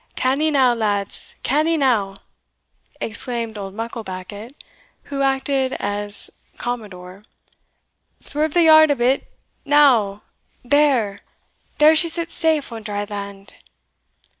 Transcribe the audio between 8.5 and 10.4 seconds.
the yard a bit Now